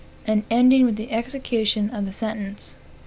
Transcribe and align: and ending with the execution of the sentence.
and 0.25 0.43
ending 0.49 0.83
with 0.83 0.95
the 0.95 1.11
execution 1.11 1.91
of 1.91 2.07
the 2.07 2.11
sentence. 2.13 2.75